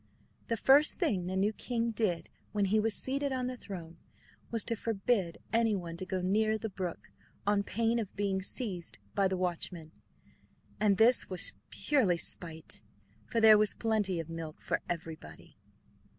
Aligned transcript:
The 0.47 0.57
first 0.57 0.97
thing 0.97 1.27
the 1.27 1.35
new 1.35 1.53
king 1.53 1.91
did 1.91 2.27
when 2.53 2.65
he 2.65 2.79
was 2.79 2.95
seated 2.95 3.31
on 3.31 3.45
the 3.45 3.55
throne, 3.55 3.97
was 4.49 4.65
to 4.65 4.75
forbid 4.75 5.37
anyone 5.53 5.95
to 5.97 6.07
go 6.07 6.23
near 6.23 6.57
the 6.57 6.71
brook, 6.71 7.11
on 7.45 7.61
pain 7.61 7.99
of 7.99 8.15
being 8.15 8.41
seized 8.41 8.97
by 9.13 9.27
the 9.27 9.37
watchmen. 9.37 9.91
And 10.79 10.97
this 10.97 11.29
was 11.29 11.53
purely 11.69 12.17
spite, 12.17 12.81
for 13.27 13.39
there 13.39 13.59
was 13.59 13.75
plenty 13.75 14.19
of 14.19 14.27
milk 14.27 14.59
for 14.59 14.81
everybody. 14.89 15.55